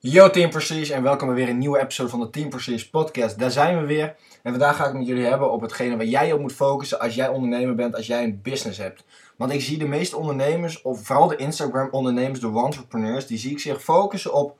[0.00, 3.38] Yo Team Prestige en welkom bij weer een nieuwe episode van de Team Prestige podcast.
[3.38, 6.32] Daar zijn we weer en vandaag ga ik met jullie hebben op hetgene waar jij
[6.32, 9.04] op moet focussen als jij ondernemer bent, als jij een business hebt.
[9.36, 13.50] Want ik zie de meeste ondernemers, of vooral de Instagram ondernemers, de entrepreneurs, die zie
[13.50, 14.58] ik zich focussen op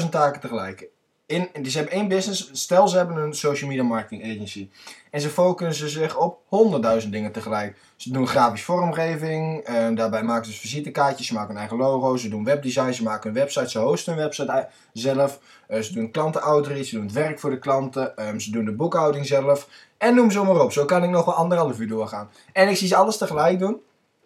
[0.00, 0.88] 100.000 taken tegelijk
[1.32, 2.50] in, ze hebben één business.
[2.52, 4.68] Stel ze hebben een social media marketing agency.
[5.10, 7.76] En ze focussen zich op honderdduizend dingen tegelijk.
[7.96, 9.68] Ze doen grafisch vormgeving.
[9.68, 11.26] Uh, daarbij maken ze visitekaartjes.
[11.26, 12.16] Ze maken een eigen logo.
[12.16, 12.92] Ze doen webdesign.
[12.92, 13.70] Ze maken een website.
[13.70, 15.40] Ze hosten een website zelf.
[15.68, 18.28] Uh, ze doen klanten Ze doen het werk voor de klanten.
[18.28, 19.68] Um, ze doen de boekhouding zelf.
[19.98, 20.72] En noem zo maar op.
[20.72, 22.30] Zo kan ik nog wel anderhalf uur doorgaan.
[22.52, 23.80] En ik zie ze alles tegelijk doen.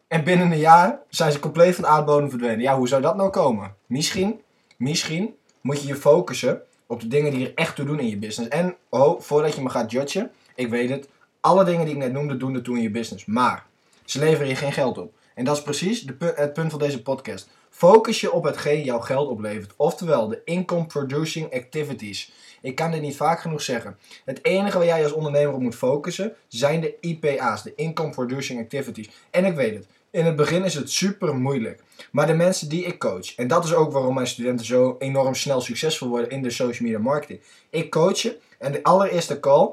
[0.09, 2.61] En binnen een jaar zijn ze compleet van de verdwenen.
[2.61, 3.75] Ja, hoe zou dat nou komen?
[3.87, 4.41] Misschien,
[4.77, 8.17] misschien moet je je focussen op de dingen die er echt toe doen in je
[8.17, 8.51] business.
[8.51, 11.09] En, oh, voordat je me gaat judgen, ik weet het,
[11.41, 13.25] alle dingen die ik net noemde doen er toe in je business.
[13.25, 13.67] Maar
[14.05, 15.13] ze leveren je geen geld op.
[15.35, 17.49] En dat is precies de, het punt van deze podcast.
[17.71, 19.73] Focus je op hetgeen jouw geld oplevert.
[19.77, 22.33] Oftewel, de income producing activities.
[22.61, 23.97] Ik kan dit niet vaak genoeg zeggen.
[24.25, 28.61] Het enige waar jij als ondernemer op moet focussen zijn de IPA's, de income producing
[28.61, 29.11] activities.
[29.31, 29.87] En ik weet het,
[30.17, 31.83] in het begin is het super moeilijk.
[32.11, 35.35] Maar de mensen die ik coach, en dat is ook waarom mijn studenten zo enorm
[35.35, 37.41] snel succesvol worden in de social media marketing.
[37.71, 39.71] Ik coach je en de allereerste call,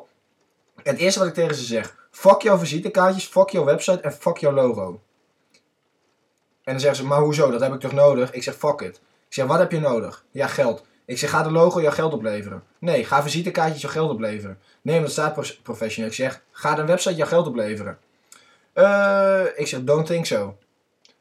[0.83, 4.37] het eerste wat ik tegen ze zeg, fuck jouw visitekaartjes, fuck jouw website en fuck
[4.37, 5.01] jouw logo.
[6.63, 8.31] En dan zeggen ze, maar hoezo, dat heb ik toch nodig?
[8.33, 8.95] Ik zeg, fuck it.
[9.27, 10.25] Ik zeg, wat heb je nodig?
[10.31, 10.85] Ja, geld.
[11.05, 12.63] Ik zeg, ga de logo jouw geld opleveren?
[12.79, 14.59] Nee, ga visitekaartjes jouw geld opleveren.
[14.81, 16.09] Nee, dat staat professioneel.
[16.09, 17.97] Ik zeg, ga de website jouw geld opleveren?
[18.75, 20.55] Uh, ik zeg, don't think so.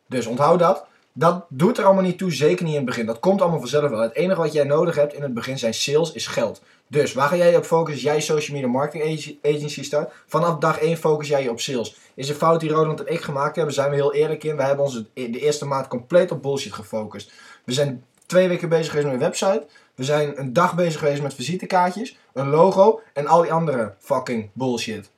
[0.09, 0.87] Dus onthoud dat.
[1.13, 3.07] Dat doet er allemaal niet toe, zeker niet in het begin.
[3.07, 4.01] Dat komt allemaal vanzelf wel.
[4.01, 6.63] Het enige wat jij nodig hebt in het begin zijn sales, is geld.
[6.89, 10.13] Dus waar ga jij op focussen jij social media marketing agency start?
[10.27, 11.97] Vanaf dag 1 focus jij je op sales.
[12.15, 14.57] Is een fout die Roland en ik gemaakt hebben, zijn we heel eerlijk in.
[14.57, 17.33] We hebben ons de eerste maand compleet op bullshit gefocust.
[17.65, 19.67] We zijn twee weken bezig geweest met een website.
[19.95, 24.51] We zijn een dag bezig geweest met visitekaartjes, een logo en al die andere fucking
[24.53, 25.11] bullshit.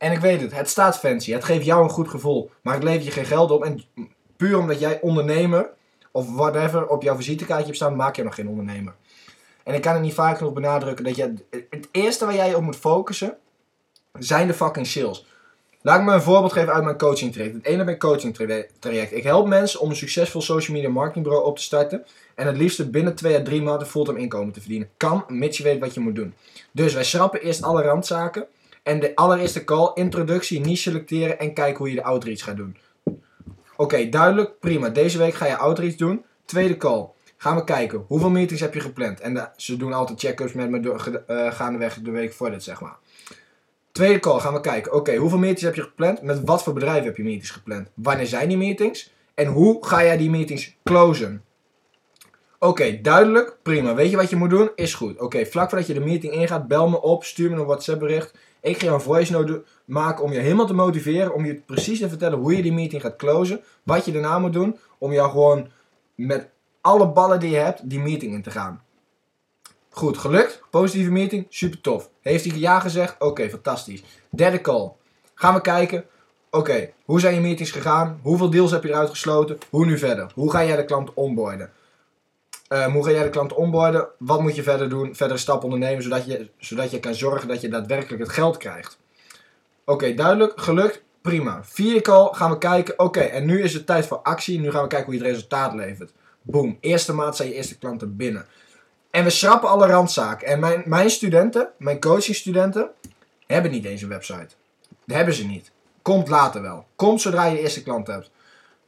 [0.00, 1.32] En ik weet het, het staat fancy.
[1.32, 2.50] Het geeft jou een goed gevoel.
[2.62, 3.64] Maar het levert je geen geld op.
[3.64, 3.82] En
[4.36, 5.70] puur omdat jij ondernemer
[6.10, 8.94] of whatever op jouw visitekaartje hebt staan, maak je nog geen ondernemer.
[9.64, 11.34] En ik kan het niet vaak genoeg benadrukken dat je
[11.70, 13.36] het eerste waar jij op moet focussen
[14.18, 15.26] zijn de fucking sales.
[15.82, 17.54] Laat ik me een voorbeeld geven uit mijn coaching traject.
[17.54, 18.34] Het ene mijn coaching
[18.78, 19.12] traject.
[19.12, 22.04] Ik help mensen om een succesvol social media marketingbureau op te starten.
[22.34, 24.88] En het liefst binnen twee à drie maanden fulltime inkomen te verdienen.
[24.96, 26.34] Kan, mits je weet wat je moet doen.
[26.72, 28.46] Dus wij schrappen eerst alle randzaken.
[28.82, 32.76] En de allereerste call, introductie, niet selecteren en kijken hoe je de outreach gaat doen.
[33.76, 34.88] Oké, duidelijk, prima.
[34.88, 36.24] Deze week ga je outreach doen.
[36.44, 37.08] Tweede call.
[37.36, 39.20] Gaan we kijken, hoeveel meetings heb je gepland?
[39.20, 42.80] En ze doen altijd check-ups met me door, uh, gaandeweg de week voor dit, zeg
[42.80, 42.96] maar.
[43.92, 44.92] Tweede call, gaan we kijken.
[44.92, 46.22] Oké, hoeveel meetings heb je gepland?
[46.22, 47.88] Met wat voor bedrijf heb je meetings gepland?
[47.94, 49.12] Wanneer zijn die meetings?
[49.34, 51.44] En hoe ga jij die meetings closen?
[52.62, 53.94] Oké, duidelijk, prima.
[53.94, 54.70] Weet je wat je moet doen?
[54.74, 55.18] Is goed.
[55.18, 58.34] Oké, vlak voordat je de meeting ingaat, bel me op, stuur me een WhatsApp bericht.
[58.60, 61.34] Ik ga een voice note maken om je helemaal te motiveren.
[61.34, 63.60] Om je precies te vertellen hoe je die meeting gaat closen.
[63.82, 64.78] Wat je daarna moet doen.
[64.98, 65.68] Om jou gewoon
[66.14, 66.48] met
[66.80, 68.82] alle ballen die je hebt, die meeting in te gaan.
[69.90, 70.62] Goed, gelukt.
[70.70, 71.46] Positieve meeting.
[71.48, 72.10] Super tof.
[72.20, 73.16] Heeft hij ja gezegd?
[73.18, 74.02] Oké, fantastisch.
[74.30, 74.92] Derde call.
[75.34, 76.04] Gaan we kijken.
[76.50, 78.20] Oké, hoe zijn je meetings gegaan?
[78.22, 79.58] Hoeveel deals heb je eruit gesloten?
[79.70, 80.30] Hoe nu verder?
[80.34, 81.70] Hoe ga jij de klant onboarden?
[82.72, 84.08] Um, hoe ga jij de klant onboarden?
[84.18, 85.14] Wat moet je verder doen?
[85.14, 88.98] Verdere stappen ondernemen, zodat je, zodat je kan zorgen dat je daadwerkelijk het geld krijgt.
[89.84, 91.64] Oké, duidelijk, gelukt, prima.
[91.64, 92.98] Vierde call gaan we kijken.
[92.98, 94.60] Oké, en nu is het tijd voor actie.
[94.60, 96.12] Nu gaan we kijken hoe je het resultaat levert.
[96.42, 98.46] Boom, eerste maand zijn je eerste klanten binnen.
[99.10, 100.46] En we schrappen alle randzaken.
[100.46, 102.90] En mijn, mijn studenten, mijn coachingstudenten,
[103.46, 104.48] hebben niet eens een website.
[105.04, 105.70] Dat hebben ze niet.
[106.02, 106.86] Komt later wel.
[106.96, 108.30] Komt zodra je eerste klant hebt.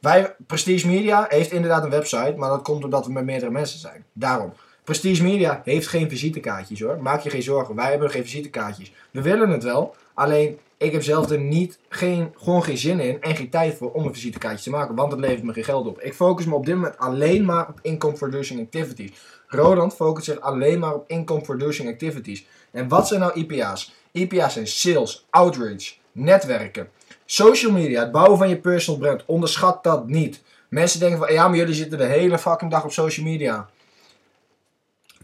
[0.03, 3.79] Wij, Prestige Media heeft inderdaad een website, maar dat komt omdat we met meerdere mensen
[3.79, 4.05] zijn.
[4.13, 4.53] Daarom.
[4.83, 7.01] Prestige Media heeft geen visitekaartjes hoor.
[7.01, 7.75] Maak je geen zorgen.
[7.75, 8.93] Wij hebben geen visitekaartjes.
[9.11, 9.95] We willen het wel.
[10.13, 13.91] Alleen ik heb zelf er niet, geen, gewoon geen zin in en geen tijd voor
[13.91, 14.95] om een visitekaartje te maken.
[14.95, 16.01] Want het levert me geen geld op.
[16.01, 19.11] Ik focus me op dit moment alleen maar op income producing activities.
[19.47, 22.45] Roland focust zich alleen maar op income producing activities.
[22.71, 23.93] En wat zijn nou IPA's?
[24.11, 26.89] IPA's zijn sales, outreach, netwerken.
[27.33, 30.43] Social media, het bouwen van je personal brand, onderschat dat niet.
[30.69, 33.69] Mensen denken van, ja, maar jullie zitten de hele fucking dag op social media.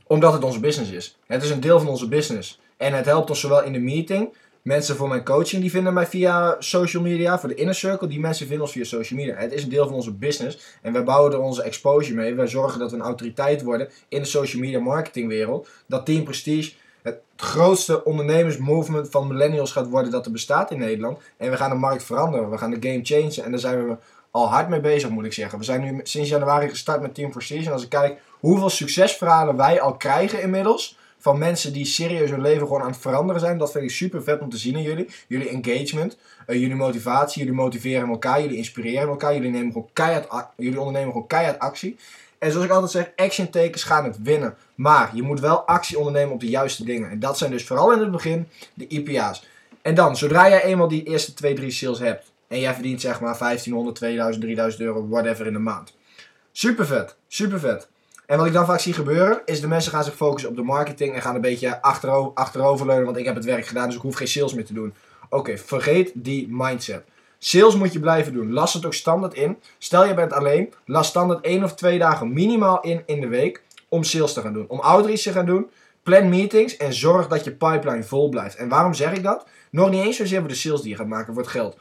[0.08, 1.18] Omdat het onze business is.
[1.28, 2.60] Het is een deel van onze business.
[2.78, 4.34] En het helpt ons zowel in de meeting.
[4.62, 7.40] Mensen voor mijn coaching, die vinden mij via social media.
[7.40, 9.36] Voor de inner circle, die mensen vinden ons via social media.
[9.36, 10.60] Het is een deel van onze business.
[10.82, 12.34] En wij bouwen er onze exposure mee.
[12.34, 15.68] Wij zorgen dat we een autoriteit worden in de social media marketingwereld.
[15.88, 21.18] Dat Team Prestige het grootste ondernemersmovement van millennials gaat worden dat er bestaat in Nederland.
[21.38, 22.50] En we gaan de markt veranderen.
[22.50, 23.44] We gaan de game changen.
[23.44, 23.96] En daar zijn we
[24.32, 25.60] al hard mee bezig, moet ik zeggen.
[25.60, 27.66] We zijn nu sinds januari gestart met Team Prestige.
[27.66, 30.98] En als ik kijk hoeveel succesverhalen wij al krijgen inmiddels.
[31.22, 33.58] Van mensen die serieus hun leven gewoon aan het veranderen zijn.
[33.58, 35.10] Dat vind ik super vet om te zien in jullie.
[35.28, 36.18] Jullie engagement,
[36.48, 39.34] uh, jullie motivatie, jullie motiveren elkaar, jullie inspireren elkaar.
[39.34, 41.98] Jullie, nemen gewoon jullie ondernemen gewoon keihard actie.
[42.40, 44.56] En zoals ik altijd zeg, action takers gaan het winnen.
[44.76, 47.10] Maar je moet wel actie ondernemen op de juiste dingen.
[47.10, 49.48] En dat zijn dus vooral in het begin de IPA's.
[49.82, 52.32] En dan, zodra jij eenmaal die eerste 2, 3 sales hebt.
[52.48, 55.94] En jij verdient zeg maar 1500, 2000, 3000 euro, whatever in de maand.
[56.52, 57.88] Super vet, super vet.
[58.26, 60.62] En wat ik dan vaak zie gebeuren, is de mensen gaan zich focussen op de
[60.62, 64.02] marketing en gaan een beetje achterover, achteroverleunen, want ik heb het werk gedaan, dus ik
[64.02, 64.94] hoef geen sales meer te doen.
[65.30, 67.04] Oké, vergeet die mindset.
[67.40, 68.52] Sales moet je blijven doen.
[68.52, 69.58] Las het ook standaard in.
[69.78, 73.64] Stel je bent alleen, las standaard één of twee dagen minimaal in in de week
[73.90, 74.66] om sales te gaan doen.
[74.68, 75.70] Om outreach te gaan doen.
[76.04, 78.56] Plan meetings en zorg dat je pipeline vol blijft.
[78.56, 79.48] En waarom zeg ik dat?
[79.72, 81.78] Nog niet eens zozeer voor de sales die je gaat maken voor het geld.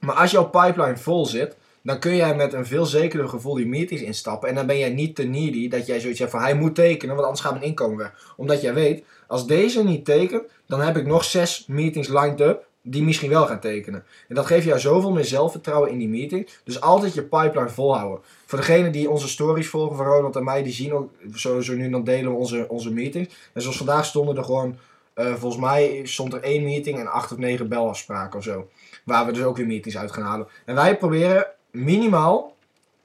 [0.00, 3.66] Maar als jouw pipeline vol zit, dan kun jij met een veel zekerder gevoel die
[3.66, 4.48] meetings instappen.
[4.48, 7.14] En dan ben jij niet te needy dat jij zoiets hebt van hij moet tekenen,
[7.14, 8.34] want anders gaat mijn inkomen weg.
[8.36, 12.68] Omdat jij weet, als deze niet tekent, dan heb ik nog zes meetings lined up
[12.82, 14.04] die misschien wel gaan tekenen.
[14.28, 16.48] En dat geeft jou zoveel meer zelfvertrouwen in die meeting.
[16.64, 18.20] Dus altijd je pipeline volhouden.
[18.46, 21.90] Voor degenen die onze stories volgen van Ronald en mij, die zien ook sowieso nu
[21.90, 23.34] dan delen we onze, onze meetings.
[23.52, 24.78] En zoals vandaag stonden er gewoon,
[25.14, 28.68] eh, volgens mij stond er één meeting en acht of negen belafspraken of zo.
[29.04, 30.48] Waar we dus ook weer meetings uit gaan halen.
[30.64, 32.56] En wij proberen minimaal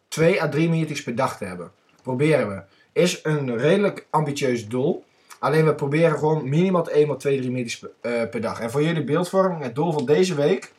[0.08, 1.72] twee à drie meetings per dag te hebben.
[2.02, 2.62] Proberen we.
[2.92, 5.04] Is een redelijk ambitieus doel.
[5.46, 8.60] Alleen we proberen gewoon minimaal te eenmaal twee, drie meetings per, per dag.
[8.60, 10.74] En voor jullie beeldvorming, het doel van deze week,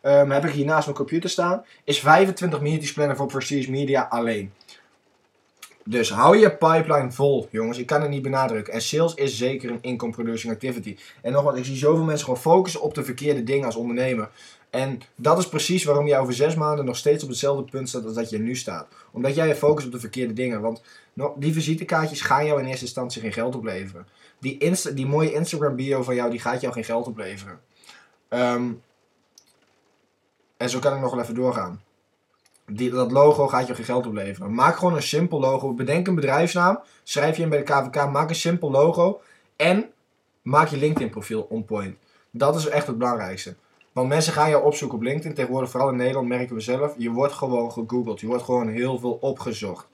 [0.00, 4.06] ehm, heb ik hier naast mijn computer staan, is 25 meetings plannen voor Prestige Media
[4.10, 4.52] alleen.
[5.84, 7.78] Dus hou je pipeline vol, jongens.
[7.78, 8.72] Ik kan het niet benadrukken.
[8.72, 10.96] En sales is zeker een income producing activity.
[11.22, 14.30] En nogmaals, ik zie zoveel mensen gewoon focussen op de verkeerde dingen als ondernemer.
[14.70, 18.04] En dat is precies waarom je over zes maanden nog steeds op hetzelfde punt staat
[18.04, 18.86] als dat je nu staat.
[19.10, 20.60] Omdat jij je focust op de verkeerde dingen.
[20.60, 20.82] Want
[21.36, 24.06] die visitekaartjes gaan jou in eerste instantie geen geld opleveren.
[24.38, 27.60] Die, die mooie Instagram bio van jou, die gaat jou geen geld opleveren.
[28.28, 28.72] Ehm,
[30.56, 31.82] en zo kan ik nog wel even doorgaan.
[32.66, 34.54] Die, dat logo gaat je geen geld opleveren.
[34.54, 35.74] Maak gewoon een simpel logo.
[35.74, 36.80] Bedenk een bedrijfsnaam.
[37.02, 38.10] Schrijf je in bij de KVK.
[38.10, 39.20] Maak een simpel logo.
[39.56, 39.90] En
[40.42, 41.96] maak je LinkedIn profiel on point.
[42.30, 43.56] Dat is echt het belangrijkste.
[43.98, 45.34] Want mensen gaan jou opzoeken op LinkedIn.
[45.34, 46.94] Tegenwoordig, vooral in Nederland, merken we zelf.
[46.96, 48.20] Je wordt gewoon gegoogeld.
[48.20, 49.86] Je wordt gewoon heel veel opgezocht.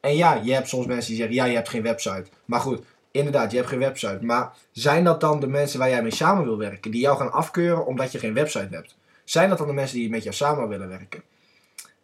[0.00, 2.24] En ja, je hebt soms mensen die zeggen: ja, je hebt geen website.
[2.44, 4.18] Maar goed, inderdaad, je hebt geen website.
[4.20, 6.90] Maar zijn dat dan de mensen waar jij mee samen wil werken?
[6.90, 8.96] Die jou gaan afkeuren omdat je geen website hebt?
[9.24, 11.22] Zijn dat dan de mensen die met jou samen willen werken?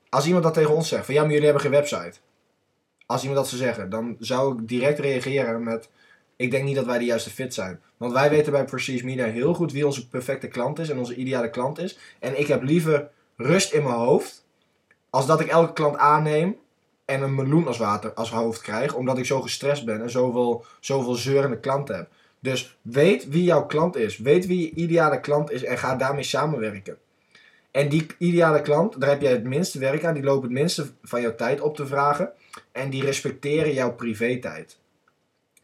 [0.09, 2.15] Als iemand dat tegen ons zegt: van ja, maar jullie hebben geen website.
[3.07, 5.89] Als iemand dat zou zeggen, dan zou ik direct reageren met:
[6.37, 7.81] ik denk niet dat wij de juiste fit zijn.
[7.97, 11.15] Want wij weten bij Prestige Media heel goed wie onze perfecte klant is en onze
[11.15, 11.99] ideale klant is.
[12.19, 14.45] En ik heb liever rust in mijn hoofd,
[15.11, 16.57] als dat ik elke klant aanneem
[17.05, 20.65] en een meloen als water als hoofd krijg, omdat ik zo gestrest ben en zoveel,
[20.81, 22.09] zoveel zeurende klanten heb.
[22.41, 24.19] Dus weet wie jouw klant is.
[24.19, 26.99] Weet wie je ideale klant is en ga daarmee samenwerken.
[27.71, 30.15] En die ideale klant, daar heb jij het minste werk aan.
[30.15, 32.33] Die lopen het minste van jouw tijd op te vragen.
[32.73, 34.79] En die respecteren jouw privé-tijd.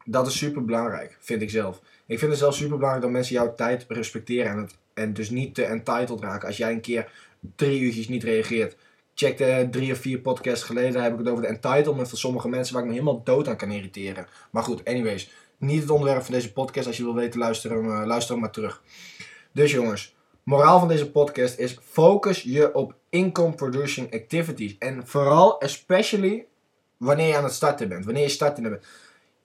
[0.04, 1.80] Dat is super belangrijk, vind ik zelf.
[2.06, 4.50] Ik vind het zelf super belangrijk dat mensen jouw tijd respecteren.
[4.50, 6.48] En, het, en dus niet te entitled raken.
[6.48, 7.12] Als jij een keer
[7.56, 8.76] drie uurtjes niet reageert.
[9.14, 10.92] Check de drie of vier podcasts geleden.
[10.92, 13.48] Daar heb ik het over de entitlement van sommige mensen waar ik me helemaal dood
[13.48, 14.26] aan kan irriteren.
[14.50, 15.30] Maar goed, anyways.
[15.58, 16.86] Niet het onderwerp van deze podcast.
[16.86, 18.82] Als je wil weten, luister hem, eh, luister hem maar terug.
[19.52, 24.76] Dus jongens, moraal van deze podcast is: focus je op income producing activities.
[24.78, 26.46] En vooral, especially,
[26.96, 28.04] wanneer je aan het starten bent.
[28.04, 28.84] Wanneer je startende bent.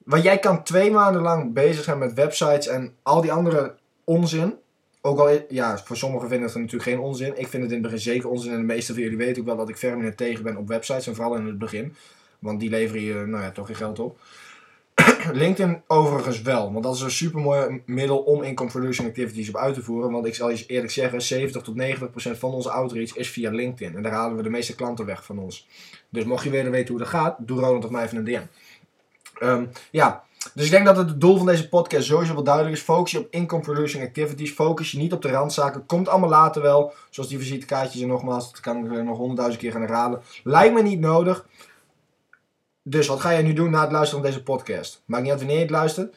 [0.06, 4.54] Want jij kan twee maanden lang bezig zijn met websites en al die andere onzin.
[5.00, 7.38] Ook al, ja, voor sommigen vinden het natuurlijk geen onzin.
[7.38, 8.52] Ik vind het in het begin zeker onzin.
[8.52, 11.06] En de meeste van jullie weten ook wel dat ik verder tegen ben op websites.
[11.06, 11.94] En vooral in het begin.
[12.38, 14.18] Want die leveren je, nou ja, toch geen geld op.
[15.32, 16.72] LinkedIn overigens wel.
[16.72, 20.10] Want dat is een super mooi middel om income producing activities op uit te voeren.
[20.10, 23.50] Want ik zal je eerlijk zeggen, 70 tot 90 procent van onze outreach is via
[23.50, 23.96] LinkedIn.
[23.96, 25.68] En daar halen we de meeste klanten weg van ons.
[26.08, 28.44] Dus mocht je willen weten hoe dat gaat, doe Ronald of mij even een DM.
[29.38, 30.24] Ehm, ja,
[30.54, 32.82] dus ik denk dat het doel van deze podcast sowieso wel duidelijk is.
[32.82, 34.52] Focus je op income producing activities.
[34.52, 35.86] Focus je niet op de randzaken.
[35.86, 36.92] Komt allemaal later wel.
[37.10, 40.22] Zoals die visitekaartjes en nogmaals, dat kan ik nog honderdduizend keer gaan herhalen.
[40.44, 41.46] Lijkt me niet nodig.
[42.82, 45.02] Dus wat ga jij nu doen na het luisteren van deze podcast?
[45.04, 46.16] Maakt niet uit wanneer je het luistert.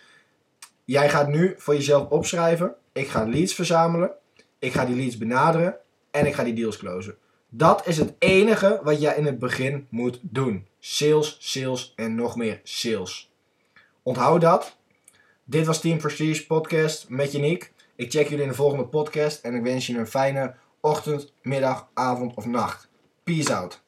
[0.86, 2.76] Jij gaat nu voor jezelf opschrijven.
[2.92, 4.12] Ik ga leads verzamelen.
[4.60, 5.76] Ik ga die leads benaderen.
[6.12, 7.16] En ik ga die deals closen.
[7.52, 10.68] Dat is het enige wat jij in het begin moet doen.
[10.80, 13.32] Sales, sales en nog meer sales.
[14.04, 14.78] Onthoud dat.
[15.44, 17.74] Dit was Team Prestige podcast met Janiek.
[17.96, 19.44] Ik check jullie in de volgende podcast.
[19.44, 22.90] En ik wens je een fijne ochtend, middag, avond of nacht.
[23.24, 23.82] Peace out.